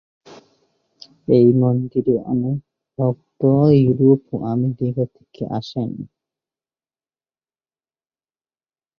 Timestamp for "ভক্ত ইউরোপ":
2.99-4.21